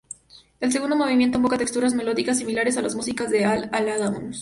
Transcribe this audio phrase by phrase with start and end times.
[0.59, 4.39] El segundo movimiento evoca texturas melódicas similares a la música de Al-Ándalus.